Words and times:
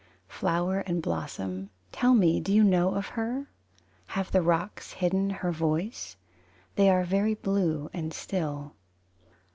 Flower 0.27 0.79
and 0.79 0.99
blossom, 0.99 1.69
tell 1.91 2.15
me 2.15 2.39
do 2.39 2.51
you 2.51 2.63
know 2.63 2.95
of 2.95 3.09
her? 3.09 3.51
Have 4.07 4.31
the 4.31 4.41
rocks 4.41 4.93
hidden 4.93 5.29
her 5.29 5.51
voice? 5.51 6.17
They 6.73 6.89
are 6.89 7.03
very 7.03 7.35
blue 7.35 7.87
and 7.93 8.11
still. 8.11 8.73